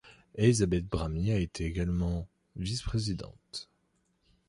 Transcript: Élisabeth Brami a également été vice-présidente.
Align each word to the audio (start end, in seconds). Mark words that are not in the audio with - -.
Élisabeth 0.33 0.87
Brami 0.87 1.31
a 1.31 1.37
également 1.63 2.21
été 2.57 2.63
vice-présidente. 2.63 3.69